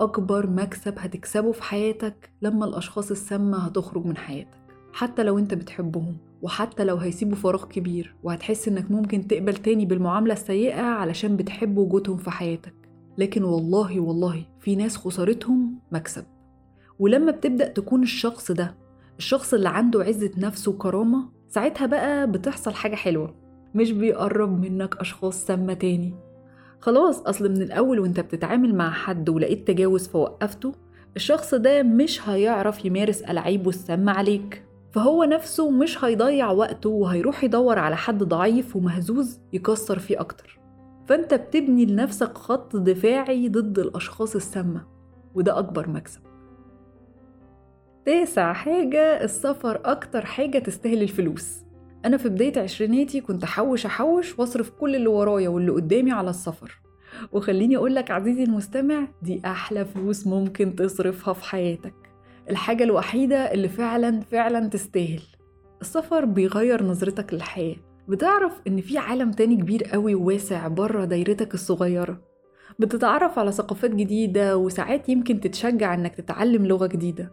أكبر 0.00 0.46
مكسب 0.50 0.94
هتكسبه 0.98 1.52
في 1.52 1.62
حياتك 1.62 2.30
لما 2.42 2.64
الأشخاص 2.64 3.10
السامة 3.10 3.58
هتخرج 3.58 4.06
من 4.06 4.16
حياتك. 4.16 4.58
حتى 4.92 5.22
لو 5.22 5.38
أنت 5.38 5.54
بتحبهم 5.54 6.16
وحتى 6.42 6.84
لو 6.84 6.96
هيسيبوا 6.96 7.36
فراغ 7.36 7.64
كبير 7.66 8.14
وهتحس 8.22 8.68
إنك 8.68 8.90
ممكن 8.90 9.26
تقبل 9.26 9.54
تاني 9.54 9.86
بالمعاملة 9.86 10.32
السيئة 10.32 10.82
علشان 10.82 11.36
بتحب 11.36 11.78
وجودهم 11.78 12.16
في 12.16 12.30
حياتك. 12.30 12.74
لكن 13.18 13.44
والله 13.44 14.00
والله 14.00 14.44
في 14.60 14.76
ناس 14.76 14.96
خسارتهم 14.96 15.78
مكسب. 15.92 16.24
ولما 16.98 17.32
بتبدأ 17.32 17.68
تكون 17.68 18.02
الشخص 18.02 18.52
ده 18.52 18.74
الشخص 19.18 19.54
اللي 19.54 19.68
عنده 19.68 20.02
عزة 20.02 20.30
نفس 20.38 20.68
وكرامة 20.68 21.28
ساعتها 21.48 21.86
بقى 21.86 22.30
بتحصل 22.30 22.74
حاجة 22.74 22.94
حلوة. 22.94 23.34
مش 23.74 23.92
بيقرب 23.92 24.60
منك 24.60 24.96
أشخاص 24.96 25.46
سامة 25.46 25.72
تاني. 25.74 26.14
خلاص 26.80 27.20
أصل 27.20 27.48
من 27.50 27.62
الأول 27.62 28.00
وأنت 28.00 28.20
بتتعامل 28.20 28.74
مع 28.74 28.90
حد 28.90 29.28
ولقيت 29.28 29.68
تجاوز 29.68 30.08
فوقفته 30.08 30.72
الشخص 31.16 31.54
ده 31.54 31.82
مش 31.82 32.28
هيعرف 32.28 32.84
يمارس 32.84 33.22
ألعابه 33.22 33.68
السامة 33.68 34.12
عليك. 34.12 34.64
فهو 34.92 35.24
نفسه 35.24 35.70
مش 35.70 36.04
هيضيع 36.04 36.50
وقته 36.50 36.90
وهيروح 36.90 37.44
يدور 37.44 37.78
على 37.78 37.96
حد 37.96 38.22
ضعيف 38.22 38.76
ومهزوز 38.76 39.40
يكسر 39.52 39.98
فيه 39.98 40.20
أكتر. 40.20 40.60
فأنت 41.06 41.34
بتبني 41.34 41.86
لنفسك 41.86 42.38
خط 42.38 42.76
دفاعي 42.76 43.48
ضد 43.48 43.78
الأشخاص 43.78 44.34
السامة 44.36 44.82
وده 45.34 45.58
أكبر 45.58 45.88
مكسب. 45.88 46.20
تاسع 48.06 48.52
حاجة 48.52 49.24
السفر 49.24 49.80
أكتر 49.84 50.24
حاجة 50.26 50.58
تستاهل 50.58 51.02
الفلوس. 51.02 51.64
أنا 52.04 52.16
في 52.16 52.28
بداية 52.28 52.58
عشريناتي 52.58 53.20
كنت 53.20 53.44
أحوش 53.44 53.86
أحوش 53.86 54.38
وأصرف 54.38 54.70
كل 54.70 54.96
اللي 54.96 55.06
ورايا 55.08 55.48
واللي 55.48 55.70
قدامي 55.70 56.12
على 56.12 56.30
السفر. 56.30 56.80
وخليني 57.32 57.76
أقولك 57.76 58.10
عزيزي 58.10 58.42
المستمع 58.42 59.08
دي 59.22 59.42
أحلى 59.44 59.84
فلوس 59.84 60.26
ممكن 60.26 60.76
تصرفها 60.76 61.34
في 61.34 61.44
حياتك. 61.44 61.94
الحاجة 62.50 62.84
الوحيدة 62.84 63.52
اللي 63.52 63.68
فعلا 63.68 64.20
فعلا 64.20 64.68
تستاهل. 64.68 65.22
السفر 65.80 66.24
بيغير 66.24 66.82
نظرتك 66.82 67.34
للحياة. 67.34 67.76
بتعرف 68.08 68.52
إن 68.66 68.80
في 68.80 68.98
عالم 68.98 69.30
تاني 69.30 69.56
كبير 69.56 69.84
قوي 69.84 70.14
وواسع 70.14 70.68
بره 70.68 71.04
دايرتك 71.04 71.54
الصغيرة. 71.54 72.20
بتتعرف 72.78 73.38
على 73.38 73.52
ثقافات 73.52 73.90
جديدة 73.90 74.56
وساعات 74.56 75.08
يمكن 75.08 75.40
تتشجع 75.40 75.94
إنك 75.94 76.14
تتعلم 76.14 76.66
لغة 76.66 76.86
جديدة. 76.86 77.32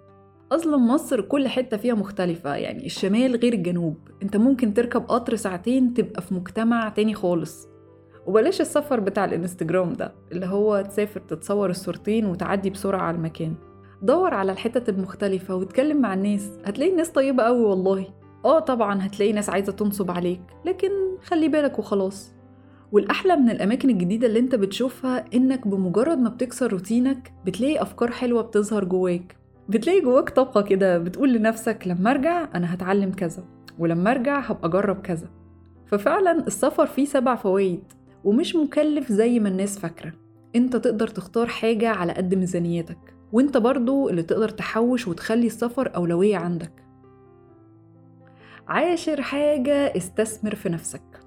أصلا 0.52 0.78
مصر 0.78 1.22
كل 1.22 1.48
حتة 1.48 1.78
فيها 1.78 1.94
مختلفة 1.94 2.56
يعني 2.56 2.86
الشمال 2.86 3.36
غير 3.36 3.54
الجنوب. 3.54 3.98
أنت 4.24 4.38
ممكن 4.38 4.74
تركب 4.74 5.02
قطر 5.02 5.36
ساعتين 5.36 5.94
تبقى 5.94 6.22
في 6.22 6.34
مجتمع 6.34 6.90
تاني 6.90 7.14
خالص. 7.14 7.68
وبلاش 8.26 8.62
السفر 8.62 9.00
بتاع 9.00 9.26
الإنستجرام 9.26 9.94
ده 9.94 10.14
اللي 10.32 10.46
هو 10.46 10.82
تسافر 10.82 11.20
تتصور 11.20 11.70
الصورتين 11.70 12.26
وتعدي 12.26 12.70
بسرعة 12.70 13.02
على 13.02 13.18
المكان. 13.18 13.54
دور 14.02 14.34
على 14.34 14.52
الحتت 14.52 14.90
المختلفة 14.90 15.56
واتكلم 15.56 16.02
مع 16.02 16.14
الناس. 16.14 16.52
هتلاقي 16.66 16.92
الناس 16.92 17.10
طيبة 17.10 17.44
قوي 17.44 17.62
والله. 17.62 18.08
آه 18.46 18.60
طبعا 18.60 19.06
هتلاقي 19.06 19.32
ناس 19.32 19.50
عايزة 19.50 19.72
تنصب 19.72 20.12
عليك 20.12 20.42
لكن 20.66 20.90
خلي 21.24 21.48
بالك 21.48 21.80
وخلاص. 21.80 22.34
والأحلى 22.92 23.36
من 23.36 23.50
الأماكن 23.50 23.90
الجديدة 23.90 24.28
اللي 24.28 24.40
أنت 24.40 24.56
بتشوفها 24.56 25.26
إنك 25.34 25.68
بمجرد 25.68 26.18
ما 26.18 26.30
بتكسر 26.30 26.72
روتينك 26.72 27.34
بتلاقي 27.46 27.82
أفكار 27.82 28.12
حلوة 28.12 28.42
بتظهر 28.42 28.86
جواك. 28.86 29.45
بتلاقي 29.70 30.02
جواك 30.02 30.30
طاقة 30.30 30.62
كده 30.62 30.98
بتقول 30.98 31.34
لنفسك 31.34 31.84
لما 31.86 32.12
أرجع 32.12 32.48
أنا 32.56 32.74
هتعلم 32.74 33.12
كذا 33.12 33.44
ولما 33.80 34.12
أرجع 34.12 34.40
هبقى 34.40 34.68
أجرب 34.68 35.02
كذا. 35.02 35.30
ففعلا 35.86 36.48
السفر 36.48 36.86
فيه 36.86 37.06
سبع 37.06 37.36
فوائد 37.36 37.84
ومش 38.24 38.56
مكلف 38.56 39.12
زي 39.12 39.40
ما 39.40 39.50
الناس 39.50 39.80
فاكرة. 39.80 40.14
أنت 40.56 40.76
تقدر 40.76 41.08
تختار 41.08 41.48
حاجة 41.48 41.90
على 41.90 42.14
قد 42.14 42.36
ميزانيتك 42.36 43.16
وأنت 43.32 43.58
برضو 43.58 44.10
اللي 44.10 44.24
تقدر 44.24 44.50
تحوش 44.50 45.08
وتخلي 45.08 45.48
السفر 45.48 45.96
أولوية 45.96 46.38
عندك. 46.38 46.72
عاشر 48.68 49.22
حاجة 49.22 49.98
استثمر 49.98 50.56
في 50.56 50.70
نفسك. 50.70 51.20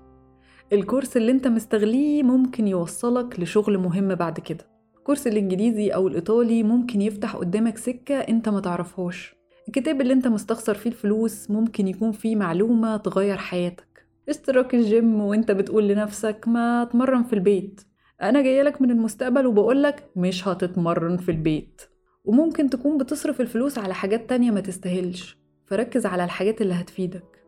الكورس 0.72 1.16
اللي 1.16 1.32
أنت 1.32 1.48
مستغليه 1.48 2.22
ممكن 2.22 2.68
يوصلك 2.68 3.40
لشغل 3.40 3.78
مهم 3.78 4.14
بعد 4.14 4.40
كده. 4.40 4.77
كورس 5.08 5.26
الإنجليزي 5.26 5.88
أو 5.88 6.08
الإيطالي 6.08 6.62
ممكن 6.62 7.02
يفتح 7.02 7.36
قدامك 7.36 7.78
سكة 7.78 8.14
أنت 8.14 8.48
ما 8.48 8.60
تعرفهاش. 8.60 9.34
الكتاب 9.68 10.00
اللي 10.00 10.12
أنت 10.12 10.28
مستخسر 10.28 10.74
فيه 10.74 10.90
الفلوس 10.90 11.50
ممكن 11.50 11.88
يكون 11.88 12.12
فيه 12.12 12.36
معلومة 12.36 12.96
تغير 12.96 13.36
حياتك. 13.36 14.06
اشتراك 14.28 14.74
الجيم 14.74 15.20
وأنت 15.20 15.50
بتقول 15.50 15.88
لنفسك 15.88 16.44
ما 16.46 16.84
تمرن 16.84 17.22
في 17.22 17.32
البيت. 17.32 17.80
أنا 18.22 18.42
جايلك 18.42 18.82
من 18.82 18.90
المستقبل 18.90 19.46
وبقولك 19.46 20.10
مش 20.16 20.48
هتتمرن 20.48 21.16
في 21.16 21.30
البيت. 21.30 21.82
وممكن 22.24 22.70
تكون 22.70 22.98
بتصرف 22.98 23.40
الفلوس 23.40 23.78
على 23.78 23.94
حاجات 23.94 24.28
تانية 24.28 24.50
ما 24.50 24.60
تستاهلش. 24.60 25.38
فركز 25.66 26.06
على 26.06 26.24
الحاجات 26.24 26.62
اللي 26.62 26.74
هتفيدك. 26.74 27.44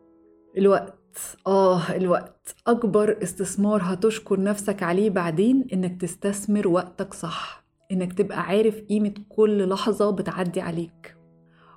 الوقت. 0.57 1.00
آه 1.47 1.95
الوقت. 1.95 2.55
أكبر 2.67 3.17
استثمار 3.23 3.81
هتشكر 3.83 4.41
نفسك 4.43 4.83
عليه 4.83 5.09
بعدين 5.09 5.67
إنك 5.73 6.01
تستثمر 6.01 6.67
وقتك 6.67 7.13
صح. 7.13 7.63
إنك 7.91 8.13
تبقى 8.13 8.41
عارف 8.41 8.81
قيمة 8.81 9.13
كل 9.29 9.69
لحظة 9.69 10.09
بتعدي 10.11 10.61
عليك. 10.61 11.15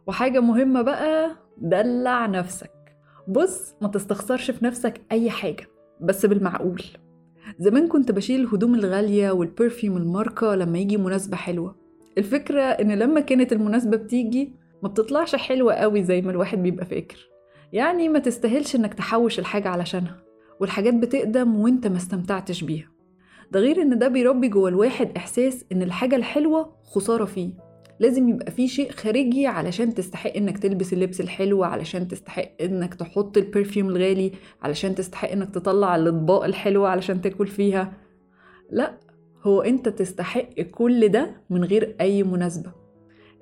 وحاجة 0.06 0.40
مهمة 0.40 0.82
بقى 0.82 1.30
دلع 1.58 2.26
نفسك. 2.26 2.70
بص 3.28 3.74
ما 3.82 3.88
تستخسرش 3.88 4.50
في 4.50 4.64
نفسك 4.64 5.00
أي 5.12 5.30
حاجة 5.30 5.66
بس 6.00 6.26
بالمعقول. 6.26 6.82
زمان 7.58 7.88
كنت 7.88 8.12
بشيل 8.12 8.40
الهدوم 8.40 8.74
الغالية 8.74 9.30
والبرفيوم 9.30 9.96
الماركة 9.96 10.54
لما 10.54 10.78
يجي 10.78 10.96
مناسبة 10.96 11.36
حلوة. 11.36 11.76
الفكرة 12.18 12.60
إن 12.62 12.92
لما 12.98 13.20
كانت 13.20 13.52
المناسبة 13.52 13.96
بتيجي 13.96 14.52
ما 14.82 14.88
بتطلعش 14.88 15.36
حلوة 15.36 15.74
قوي 15.74 16.02
زي 16.04 16.22
ما 16.22 16.30
الواحد 16.30 16.62
بيبقى 16.62 16.86
فاكر. 16.86 17.28
يعني 17.74 18.08
ما 18.08 18.18
تستاهلش 18.18 18.76
إنك 18.76 18.94
تحوش 18.94 19.38
الحاجة 19.38 19.68
علشانها 19.68 20.16
والحاجات 20.60 20.94
بتقدم 20.94 21.60
وإنت 21.60 21.86
ما 21.86 21.96
استمتعتش 21.96 22.64
بيها. 22.64 22.88
ده 23.52 23.60
غير 23.60 23.82
إن 23.82 23.98
ده 23.98 24.08
بيربي 24.08 24.48
جوه 24.48 24.68
الواحد 24.68 25.10
إحساس 25.16 25.64
إن 25.72 25.82
الحاجة 25.82 26.16
الحلوة 26.16 26.76
خسارة 26.84 27.24
فيه. 27.24 27.50
لازم 28.00 28.28
يبقى 28.28 28.50
فيه 28.52 28.66
شيء 28.66 28.90
خارجي 28.90 29.46
علشان 29.46 29.94
تستحق 29.94 30.32
إنك 30.36 30.58
تلبس 30.58 30.92
اللبس 30.92 31.20
الحلو 31.20 31.64
علشان 31.64 32.08
تستحق 32.08 32.50
إنك 32.60 32.94
تحط 32.94 33.36
البرفيوم 33.36 33.88
الغالي 33.88 34.32
علشان 34.62 34.94
تستحق 34.94 35.30
إنك 35.30 35.50
تطلع 35.50 35.96
الأطباق 35.96 36.44
الحلوة 36.44 36.88
علشان 36.88 37.20
تاكل 37.20 37.46
فيها. 37.46 37.92
لأ 38.70 38.98
هو 39.42 39.62
إنت 39.62 39.88
تستحق 39.88 40.60
كل 40.60 41.08
ده 41.08 41.30
من 41.50 41.64
غير 41.64 41.96
أي 42.00 42.22
مناسبة. 42.22 42.72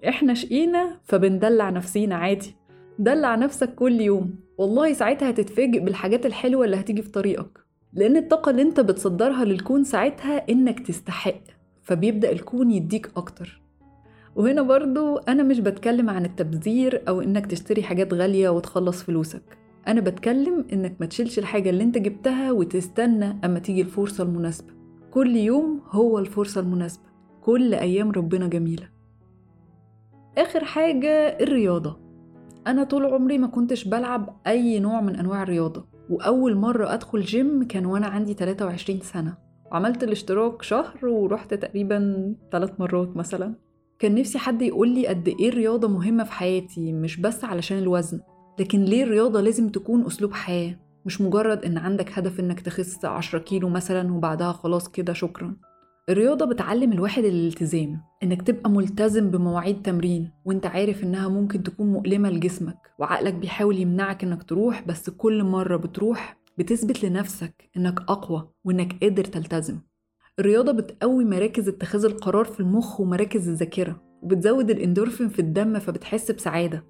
إحنا 0.08 0.34
شقينا 0.34 1.00
فبندلع 1.04 1.70
نفسينا 1.70 2.14
عادي. 2.16 2.56
دلع 2.98 3.34
نفسك 3.34 3.74
كل 3.74 4.00
يوم. 4.00 4.34
والله 4.58 4.92
ساعتها 4.92 5.30
هتتفاجئ 5.30 5.80
بالحاجات 5.80 6.26
الحلوة 6.26 6.64
اللي 6.64 6.80
هتيجي 6.80 7.02
في 7.02 7.10
طريقك. 7.10 7.58
لأن 7.92 8.16
الطاقة 8.16 8.50
اللي 8.50 8.62
أنت 8.62 8.80
بتصدرها 8.80 9.44
للكون 9.44 9.84
ساعتها 9.84 10.48
إنك 10.50 10.86
تستحق 10.86 11.40
فبيبدأ 11.82 12.32
الكون 12.32 12.70
يديك 12.70 13.10
أكتر. 13.16 13.62
وهنا 14.36 14.62
برضو 14.62 15.16
أنا 15.16 15.42
مش 15.42 15.60
بتكلم 15.60 16.10
عن 16.10 16.24
التبذير 16.24 17.02
أو 17.08 17.20
إنك 17.20 17.46
تشتري 17.46 17.82
حاجات 17.82 18.14
غالية 18.14 18.48
وتخلص 18.48 19.02
فلوسك. 19.02 19.42
أنا 19.88 20.00
بتكلم 20.00 20.64
إنك 20.72 20.96
ما 21.00 21.06
تشيلش 21.06 21.38
الحاجة 21.38 21.70
اللي 21.70 21.84
أنت 21.84 21.98
جبتها 21.98 22.52
وتستنى 22.52 23.40
أما 23.44 23.58
تيجي 23.58 23.80
الفرصة 23.80 24.24
المناسبة. 24.24 24.72
كل 25.10 25.36
يوم 25.36 25.80
هو 25.90 26.18
الفرصة 26.18 26.60
المناسبة. 26.60 27.04
كل 27.40 27.74
أيام 27.74 28.10
ربنا 28.10 28.46
جميلة. 28.46 28.88
آخر 30.38 30.64
حاجة 30.64 31.38
الرياضة. 31.40 32.01
أنا 32.66 32.84
طول 32.84 33.06
عمري 33.06 33.38
ما 33.38 33.46
كنتش 33.46 33.84
بلعب 33.84 34.40
أي 34.46 34.80
نوع 34.80 35.00
من 35.00 35.16
أنواع 35.16 35.42
الرياضة 35.42 35.86
وأول 36.10 36.56
مرة 36.56 36.94
أدخل 36.94 37.20
جيم 37.20 37.62
كان 37.64 37.86
وأنا 37.86 38.06
عندي 38.06 38.34
23 38.34 39.00
سنة. 39.00 39.34
وعملت 39.72 40.04
الاشتراك 40.04 40.62
شهر 40.62 41.06
ورحت 41.06 41.54
تقريبا 41.54 42.34
ثلاث 42.52 42.80
مرات 42.80 43.16
مثلا. 43.16 43.54
كان 43.98 44.14
نفسي 44.14 44.38
حد 44.38 44.62
يقول 44.62 44.88
لي 44.88 45.06
قد 45.06 45.28
إيه 45.28 45.48
الرياضة 45.48 45.88
مهمة 45.88 46.24
في 46.24 46.32
حياتي 46.32 46.92
مش 46.92 47.20
بس 47.20 47.44
علشان 47.44 47.78
الوزن. 47.78 48.20
لكن 48.58 48.84
ليه 48.84 49.02
الرياضة 49.02 49.40
لازم 49.40 49.68
تكون 49.68 50.06
أسلوب 50.06 50.32
حياة؟ 50.32 50.76
مش 51.06 51.20
مجرد 51.20 51.64
إن 51.64 51.78
عندك 51.78 52.18
هدف 52.18 52.40
إنك 52.40 52.60
تخس 52.60 53.04
عشرة 53.04 53.38
كيلو 53.38 53.68
مثلا 53.68 54.12
وبعدها 54.12 54.52
خلاص 54.52 54.88
كده 54.88 55.12
شكرا. 55.12 55.56
الرياضة 56.08 56.46
بتعلم 56.46 56.92
الواحد 56.92 57.24
الالتزام 57.24 58.00
إنك 58.22 58.42
تبقى 58.42 58.70
ملتزم 58.70 59.30
بمواعيد 59.30 59.82
تمرين 59.82 60.30
وإنت 60.44 60.66
عارف 60.66 61.04
إنها 61.04 61.28
ممكن 61.28 61.62
تكون 61.62 61.92
مؤلمة 61.92 62.30
لجسمك 62.30 62.76
وعقلك 62.98 63.34
بيحاول 63.34 63.78
يمنعك 63.78 64.24
إنك 64.24 64.42
تروح 64.42 64.82
بس 64.86 65.10
كل 65.10 65.44
مرة 65.44 65.76
بتروح 65.76 66.36
بتثبت 66.58 67.04
لنفسك 67.04 67.70
إنك 67.76 68.00
أقوى 68.00 68.48
وإنك 68.64 68.96
قادر 69.02 69.24
تلتزم. 69.24 69.78
الرياضة 70.38 70.72
بتقوي 70.72 71.24
مراكز 71.24 71.68
اتخاذ 71.68 72.04
القرار 72.04 72.44
في 72.44 72.60
المخ 72.60 73.00
ومراكز 73.00 73.48
الذاكرة 73.48 74.02
وبتزود 74.22 74.70
الإندورفين 74.70 75.28
في 75.28 75.38
الدم 75.38 75.78
فبتحس 75.78 76.30
بسعادة. 76.30 76.84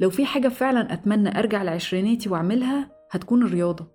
لو 0.00 0.10
في 0.10 0.24
حاجة 0.24 0.48
فعلا 0.48 0.92
أتمنى 0.92 1.38
أرجع 1.38 1.62
لعشريناتي 1.62 2.28
وأعملها 2.28 2.90
هتكون 3.10 3.42
الرياضة. 3.42 3.91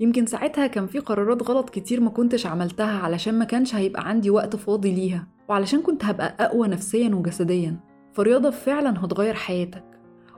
يمكن 0.00 0.26
ساعتها 0.26 0.66
كان 0.66 0.86
في 0.86 0.98
قرارات 0.98 1.42
غلط 1.42 1.70
كتير 1.70 2.00
ما 2.00 2.10
كنتش 2.10 2.46
عملتها 2.46 2.98
علشان 2.98 3.38
ما 3.38 3.44
كانش 3.44 3.74
هيبقى 3.74 4.08
عندي 4.08 4.30
وقت 4.30 4.56
فاضي 4.56 4.94
ليها 4.94 5.26
وعلشان 5.48 5.82
كنت 5.82 6.04
هبقى 6.04 6.36
أقوى 6.40 6.68
نفسيا 6.68 7.14
وجسديا. 7.14 7.76
فالرياضة 8.12 8.50
فعلا 8.50 9.04
هتغير 9.04 9.34
حياتك. 9.34 9.84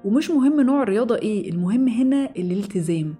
ومش 0.05 0.31
مهم 0.31 0.61
نوع 0.61 0.83
الرياضة 0.83 1.17
إيه 1.17 1.51
المهم 1.51 1.89
هنا 1.89 2.31
الالتزام. 2.37 3.15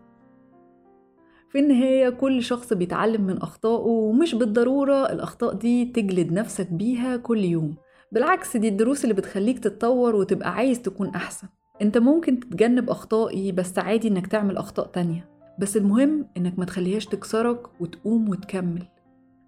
في 1.51 1.59
النهاية 1.59 2.09
كل 2.09 2.43
شخص 2.43 2.73
بيتعلم 2.73 3.23
من 3.23 3.37
أخطائه 3.39 3.87
ومش 3.87 4.35
بالضرورة 4.35 5.13
الأخطاء 5.13 5.55
دي 5.55 5.85
تجلد 5.85 6.33
نفسك 6.33 6.73
بيها 6.73 7.17
كل 7.17 7.45
يوم. 7.45 7.77
بالعكس 8.13 8.57
دي 8.57 8.69
الدروس 8.69 9.05
اللي 9.05 9.15
بتخليك 9.15 9.59
تتطور 9.59 10.17
وتبقى 10.17 10.55
عايز 10.55 10.83
تكون 10.83 11.09
أحسن. 11.09 11.49
أنت 11.83 11.99
ممكن 11.99 12.41
تتجنب 12.41 12.91
أخطائي 12.91 13.53
بس 13.53 13.79
عادي 13.79 14.09
إنك 14.09 14.27
تعمل 14.27 14.57
أخطاء 14.57 14.87
تانية. 14.87 15.38
بس 15.59 15.77
المهم 15.77 16.27
إنك 16.37 16.59
ما 16.59 16.65
تخليهاش 16.65 17.07
تكسرك 17.07 17.81
وتقوم 17.81 18.29
وتكمل. 18.29 18.83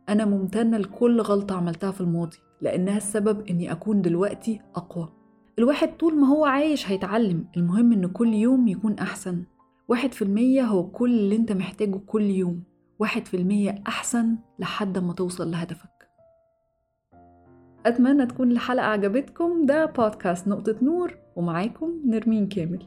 أنا 0.08 0.24
ممتنة 0.24 0.78
لكل 0.78 1.20
غلطة 1.20 1.56
عملتها 1.56 1.90
في 1.90 2.00
الماضي 2.00 2.36
لأنها 2.60 2.96
السبب 2.96 3.46
إني 3.46 3.72
أكون 3.72 4.02
دلوقتي 4.02 4.60
أقوى. 4.74 5.12
الواحد 5.58 5.96
طول 5.96 6.20
ما 6.20 6.26
هو 6.26 6.44
عايش 6.44 6.90
هيتعلم 6.90 7.44
المهم 7.56 7.92
إن 7.92 8.06
كل 8.06 8.34
يوم 8.34 8.68
يكون 8.68 8.98
أحسن. 8.98 9.44
واحد 9.88 10.12
في 10.14 10.22
المية 10.22 10.62
هو 10.62 10.90
كل 10.90 11.10
اللي 11.10 11.36
أنت 11.36 11.52
محتاجه 11.52 11.96
كل 12.06 12.22
يوم. 12.22 12.62
واحد 12.98 13.26
في 13.26 13.36
المية 13.36 13.82
أحسن 13.86 14.36
لحد 14.58 14.98
ما 14.98 15.12
توصل 15.12 15.50
لهدفك. 15.50 16.08
أتمنى 17.86 18.26
تكون 18.26 18.50
الحلقة 18.50 18.86
عجبتكم. 18.86 19.66
ده 19.66 19.86
بودكاست 19.86 20.48
نقطة 20.48 20.76
نور 20.82 21.14
ومعاكم 21.36 22.00
نرمين 22.04 22.48
كامل. 22.48 22.86